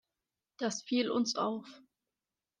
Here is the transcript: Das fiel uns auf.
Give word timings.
Das 0.57 0.81
fiel 0.81 1.11
uns 1.11 1.35
auf. 1.35 1.67